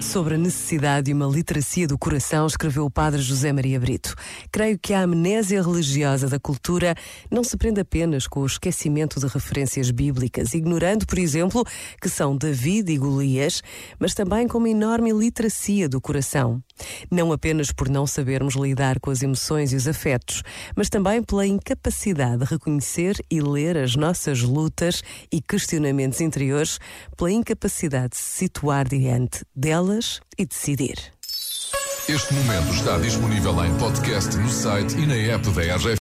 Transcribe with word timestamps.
Sobre 0.00 0.36
a 0.36 0.38
necessidade 0.38 1.06
de 1.06 1.12
uma 1.12 1.26
literacia 1.26 1.86
do 1.86 1.98
coração, 1.98 2.46
escreveu 2.46 2.86
o 2.86 2.90
padre 2.90 3.20
José 3.20 3.52
Maria 3.52 3.78
Brito. 3.78 4.14
Creio 4.50 4.78
que 4.78 4.94
a 4.94 5.02
amnésia 5.02 5.60
religiosa 5.60 6.26
da 6.26 6.40
cultura 6.40 6.94
não 7.30 7.44
se 7.44 7.54
prende 7.54 7.80
apenas 7.80 8.26
com 8.26 8.40
o 8.40 8.46
esquecimento 8.46 9.20
de 9.20 9.26
referências 9.26 9.90
bíblicas, 9.90 10.54
ignorando, 10.54 11.06
por 11.06 11.18
exemplo, 11.18 11.62
que 12.00 12.08
são 12.08 12.34
David 12.34 12.90
e 12.90 12.96
Golias, 12.96 13.62
mas 13.98 14.14
também 14.14 14.48
com 14.48 14.56
uma 14.56 14.70
enorme 14.70 15.12
literacia 15.12 15.86
do 15.86 16.00
coração. 16.00 16.62
Não 17.10 17.32
apenas 17.32 17.72
por 17.72 17.88
não 17.88 18.06
sabermos 18.06 18.54
lidar 18.54 19.00
com 19.00 19.10
as 19.10 19.22
emoções 19.22 19.72
e 19.72 19.76
os 19.76 19.88
afetos, 19.88 20.42
mas 20.74 20.88
também 20.88 21.22
pela 21.22 21.46
incapacidade 21.46 22.38
de 22.38 22.44
reconhecer 22.44 23.16
e 23.30 23.40
ler 23.40 23.76
as 23.76 23.96
nossas 23.96 24.42
lutas 24.42 25.02
e 25.32 25.40
questionamentos 25.40 26.20
interiores, 26.20 26.78
pela 27.16 27.32
incapacidade 27.32 28.10
de 28.10 28.16
se 28.16 28.38
situar 28.38 28.88
diante 28.88 29.44
delas 29.54 30.20
e 30.38 30.44
decidir. 30.44 31.16
Este 32.08 32.34
momento 32.34 32.72
está 32.72 32.98
disponível 32.98 33.64
em 33.64 33.76
podcast 33.78 34.36
no 34.36 34.48
site 34.48 34.96
e 34.96 35.06
na 35.06 35.16
app 35.16 35.50
da 35.50 35.74
RGF. 35.74 35.94